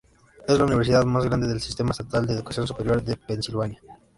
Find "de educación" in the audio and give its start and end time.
2.25-2.65